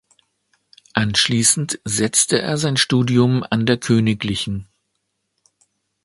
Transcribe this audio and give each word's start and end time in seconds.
Anschließend 0.93 1.79
setzte 1.85 2.41
er 2.41 2.57
sein 2.57 2.75
Studium 2.75 3.43
an 3.47 3.67
der 3.67 3.77
Königlichen. 3.77 4.67